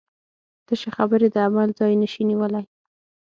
تشې 0.65 0.89
خبرې 0.97 1.27
د 1.31 1.37
عمل 1.47 1.69
ځای 1.79 1.93
نشي 2.01 2.23
نیولی. 2.29 2.63